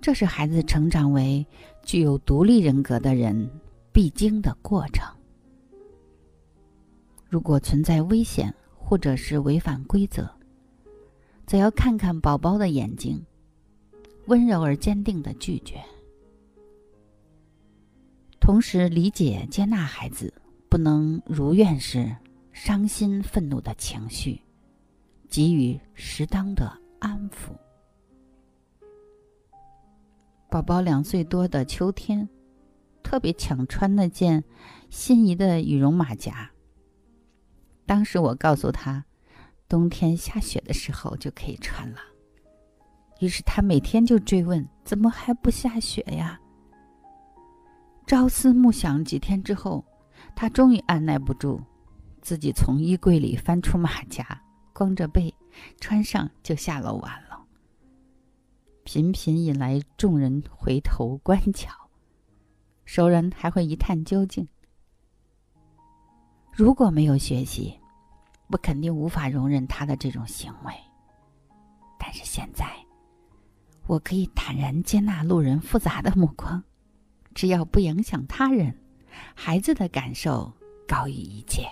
[0.00, 1.46] 这是孩子成长为
[1.84, 3.48] 具有独立人格的人
[3.92, 5.06] 必经的过程。
[7.32, 10.28] 如果存在危险或者是违反规则，
[11.46, 13.24] 则要看看宝宝的眼睛，
[14.26, 15.82] 温柔而坚定的拒绝，
[18.38, 20.30] 同时理解接纳孩子
[20.68, 22.14] 不能如愿时。
[22.52, 24.38] 伤心、愤怒的情绪，
[25.30, 27.56] 给予适当的安抚。
[30.50, 32.28] 宝宝两岁多的秋天，
[33.02, 34.44] 特别想穿那件
[34.90, 36.51] 心仪的羽绒马甲。
[37.92, 39.04] 当时我告诉他，
[39.68, 41.98] 冬天下雪的时候就可以穿了。
[43.20, 46.40] 于是他每天就追问：“怎么还不下雪呀？”
[48.08, 49.84] 朝思暮想几天之后，
[50.34, 51.60] 他终于按耐不住。
[52.22, 55.34] 自己从衣柜里翻出马甲，光着背
[55.78, 57.44] 穿上就下楼玩了，
[58.84, 61.70] 频频引来众人回头观瞧，
[62.86, 64.48] 熟人还会一探究竟。
[66.54, 67.78] 如果没有学习，
[68.52, 70.72] 我肯定无法容忍他的这种行为。
[71.98, 72.66] 但是现在，
[73.86, 76.62] 我可以坦然接纳路人复杂的目光，
[77.34, 78.76] 只要不影响他人，
[79.34, 80.52] 孩子的感受
[80.86, 81.66] 高于一切。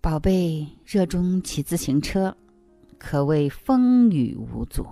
[0.00, 2.36] 宝贝热衷骑自行车，
[2.96, 4.86] 可谓风雨无阻。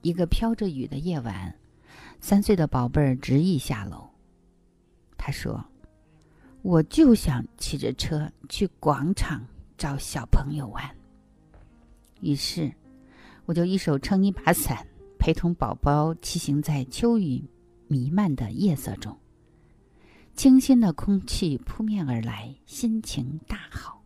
[0.00, 1.54] 一个飘着雨的夜晚，
[2.18, 4.10] 三岁的宝贝儿执意下楼。
[5.16, 5.64] 他说
[6.62, 9.44] ：“我就想骑着车去广场
[9.76, 10.84] 找小朋友玩。”
[12.20, 12.72] 于是，
[13.46, 14.86] 我就一手撑一把伞，
[15.18, 17.44] 陪同宝宝骑行在秋雨
[17.88, 19.16] 弥漫的夜色中。
[20.34, 24.02] 清新的空气扑面而来，心情大好。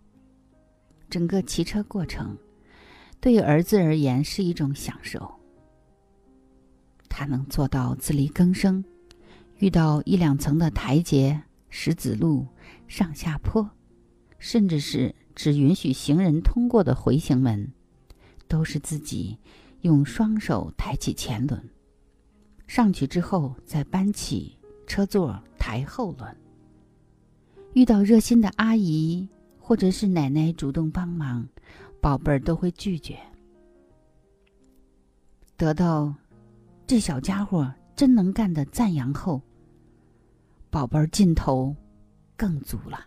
[1.08, 2.36] 整个骑车过程，
[3.20, 5.30] 对于儿子而言是一种享受。
[7.08, 8.84] 他能做到自力更生，
[9.58, 11.40] 遇到一两层的台阶、
[11.78, 12.46] 石子路、
[12.88, 13.68] 上下坡，
[14.38, 17.70] 甚至是只允许行人通过的回形门，
[18.48, 19.38] 都是自己
[19.82, 21.62] 用双手抬起前轮，
[22.66, 24.56] 上去之后再搬起
[24.86, 25.38] 车座。
[25.58, 26.36] 抬后轮，
[27.74, 31.46] 遇到热心的阿姨或者是奶奶主动帮忙，
[32.00, 33.18] 宝贝儿都会拒绝。
[35.56, 36.14] 得到
[36.86, 39.42] 这小家伙真能干的赞扬后，
[40.70, 41.74] 宝贝儿劲头
[42.36, 43.06] 更足了。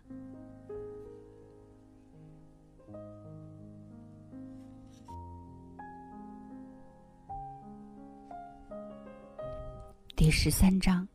[10.16, 11.08] 第十三章：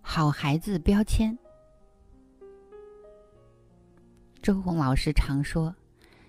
[0.00, 1.36] 好孩子标签。
[4.42, 5.74] 周红老师常说：“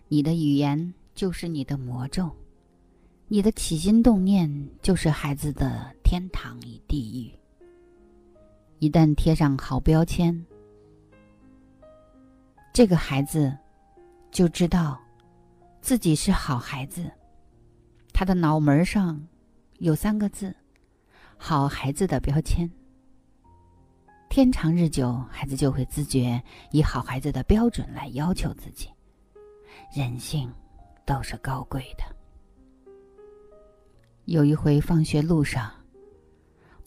[0.10, 2.32] 你的语言就是你的魔咒，
[3.28, 4.50] 你的起心动念
[4.82, 7.32] 就是孩子的天堂与地狱。
[8.80, 10.46] 一旦贴上好标签，
[12.72, 13.58] 这个孩子
[14.30, 15.00] 就知道
[15.82, 17.10] 自己是好孩子。
[18.14, 19.20] 他的脑门上
[19.80, 20.56] 有三个字：
[21.38, 22.70] 好孩子的标签。”
[24.30, 28.90] 天长日久，孩子就会自觉以好孩子的标准来要求自己。
[29.92, 30.54] 人性
[31.04, 32.04] 都是高贵的。
[34.26, 35.72] 有一回放学路上，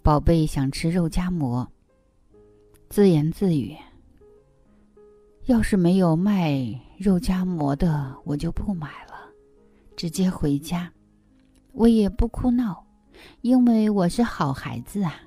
[0.02, 1.68] 宝贝想吃肉夹馍，
[2.90, 3.76] 自言自语
[5.46, 6.60] ：“要是没有卖
[6.98, 9.14] 肉夹馍的，我就不买了，
[9.96, 10.92] 直接回家。
[11.70, 12.84] 我也不哭闹，
[13.42, 15.22] 因为我是好孩子啊。”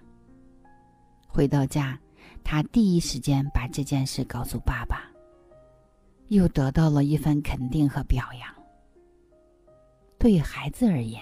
[1.26, 1.98] 回到家。
[2.46, 5.10] 他第一时间把这件事告诉爸爸，
[6.28, 8.54] 又得到了一份肯定和表扬。
[10.20, 11.22] 对于孩子而言，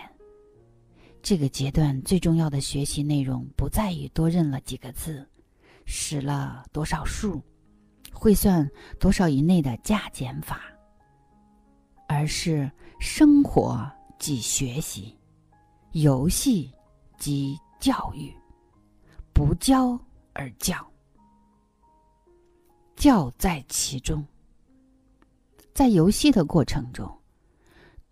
[1.22, 5.24] 这个阶段最重要的学习内容不在于多认了几个字，
[5.94, 7.42] 识了多少数，
[8.14, 8.66] 会算
[8.98, 10.62] 多少以内的加减法，
[12.08, 13.86] 而是生活
[14.18, 15.20] 即学习，
[15.92, 16.72] 游戏
[17.18, 18.34] 即教育，
[19.34, 20.00] 不教
[20.32, 20.76] 而教。
[22.96, 24.26] 教在其中，
[25.74, 27.20] 在游戏的过程中，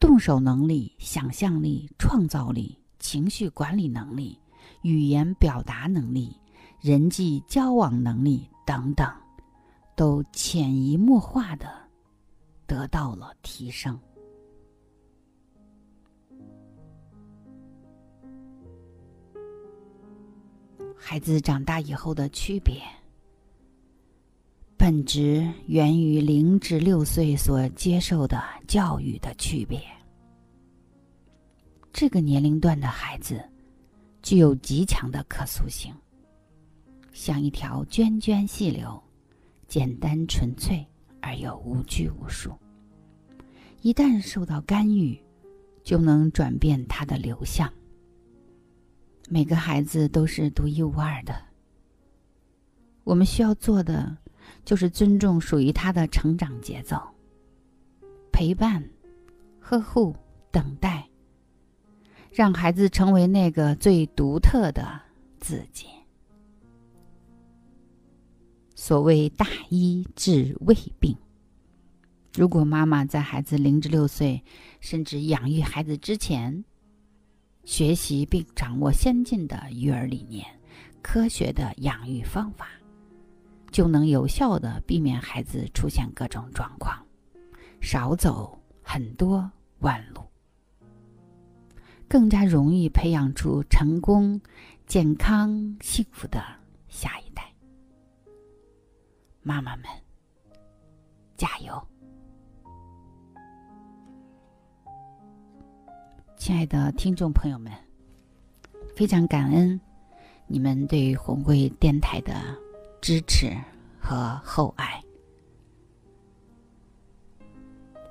[0.02, 4.38] 动手能力、想象力、创造力、情绪管理能力、
[4.82, 6.38] 语言表达能力、
[6.82, 9.12] 人际交往能力等等，
[9.96, 11.68] 都潜移默化的
[12.66, 14.00] 得到了提升。
[20.96, 22.82] 孩子长大以后的区别。
[24.78, 29.82] 本质源于零至六岁所接受的教育的区别。
[31.92, 33.44] 这个年龄段的孩子
[34.22, 35.94] 具有极强的可塑性，
[37.20, 38.98] 像一条涓涓细流，
[39.68, 40.88] 简单纯粹
[41.22, 42.58] 而又无拘无束。
[43.82, 45.22] 一旦受到干预，
[45.84, 47.70] 就能转变它的流向。
[49.28, 51.36] 每个孩子都是独一无二的，
[53.04, 54.18] 我们需要做的。
[54.64, 57.00] 就是尊重属于他的成长节奏，
[58.32, 58.84] 陪伴、
[59.60, 60.16] 呵护、
[60.52, 61.08] 等待，
[62.32, 65.02] 让孩子成为那个最独特的
[65.40, 65.86] 自己。
[68.80, 71.14] 所谓大医治未病，
[72.34, 74.42] 如果妈妈在孩子零至六岁，
[74.80, 76.64] 甚至养育孩子之前，
[77.66, 80.46] 学习并掌握先进的育儿理念、
[81.02, 82.70] 科学的养育方法。
[83.70, 87.06] 就能有效的避免孩子出现各种状况，
[87.82, 90.22] 少走很多弯路，
[92.08, 94.40] 更加容易培养出成功、
[94.88, 96.42] 健康、幸福的
[96.88, 97.29] 下一代。
[99.50, 99.86] 妈妈们，
[101.36, 101.88] 加油！
[106.38, 107.74] 亲爱的听众朋友们，
[108.96, 109.82] 非常感恩
[110.46, 112.32] 你们对于红会电台的。
[113.02, 113.58] 支持
[114.00, 115.02] 和厚爱。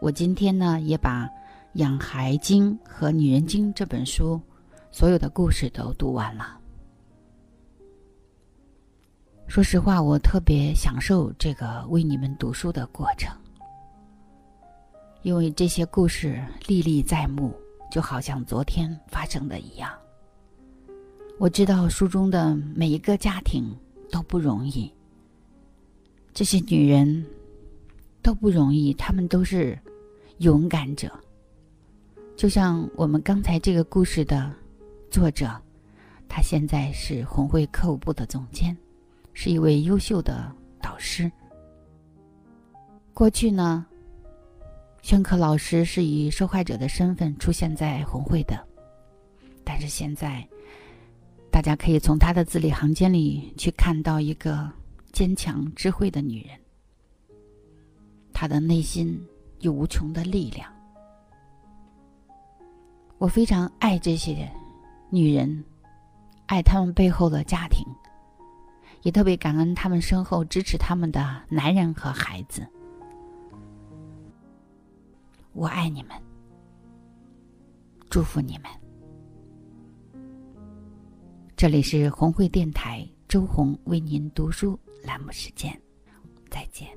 [0.00, 1.26] 我今天呢，也把
[1.74, 4.40] 《养孩经》和《女人经》这本书
[4.90, 6.57] 所有的故事都读完了。
[9.48, 13.34] 说实话，我特别享受这个为你们读书的过程，
[15.22, 17.52] 因为这些故事历历在目，
[17.90, 19.90] 就好像昨天发生的一样。
[21.38, 23.74] 我知道书中的每一个家庭。
[24.10, 24.90] 都不容易，
[26.32, 27.26] 这些女人
[28.22, 29.78] 都不容易，她们都是
[30.38, 31.12] 勇敢者。
[32.34, 34.50] 就像我们刚才这个故事的
[35.10, 35.54] 作者，
[36.26, 38.74] 他现在是红会课务部的总监，
[39.40, 41.30] 是一位优秀的导师。
[43.14, 43.86] 过去呢，
[45.00, 48.66] 宣科老师是以受害者的身份出现在红会的，
[49.62, 50.44] 但是现在。
[51.52, 54.68] 大家可以从她的字里行间里去看到一个
[55.12, 56.58] 坚强、智慧的女人。
[58.32, 59.24] 她的内心
[59.60, 60.68] 有无穷的力量。
[63.18, 64.50] 我非常爱这些
[65.10, 65.64] 女人，
[66.46, 67.86] 爱她们背后的家庭，
[69.02, 72.66] 也特别感恩他们身后支持他们的男人和孩子。
[75.52, 76.10] 我爱你们，
[78.08, 78.70] 祝福你们。
[81.56, 85.76] 这里是红会电台周红为您读书栏目时间，
[86.48, 86.88] 再见。